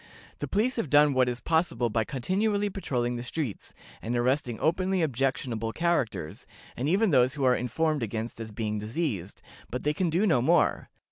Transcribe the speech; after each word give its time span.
The 0.39 0.47
police 0.47 0.77
have 0.77 0.89
done 0.89 1.13
what 1.13 1.29
is 1.29 1.41
possible 1.41 1.87
by 1.91 2.05
continually 2.05 2.71
patrolling 2.71 3.17
the 3.17 3.21
streets, 3.21 3.71
and 4.01 4.17
arresting 4.17 4.57
openly 4.59 5.03
objectionable 5.03 5.71
characters, 5.73 6.47
and 6.75 6.89
even 6.89 7.11
those 7.11 7.35
who 7.35 7.43
are 7.43 7.55
informed 7.55 8.01
against 8.01 8.39
as 8.39 8.51
being 8.51 8.79
diseased, 8.79 9.43
but 9.69 9.83
they 9.83 9.93
can 9.93 10.09
do 10.09 10.25
no 10.25 10.41
more. 10.41 10.89